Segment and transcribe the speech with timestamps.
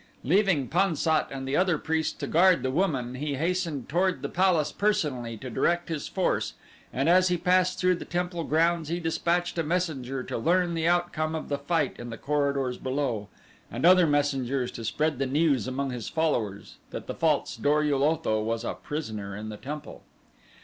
[0.23, 4.29] Leaving Pan sat and the other priest to guard the woman he hastened toward the
[4.29, 6.55] palace personally to direct his force
[6.91, 10.87] and as he passed through the temple grounds he dispatched a messenger to learn the
[10.87, 13.27] outcome of the fight in the corridors below,
[13.71, 18.03] and other messengers to spread the news among his followers that the false Dor ul
[18.03, 20.01] Otho was a prisoner in the temple.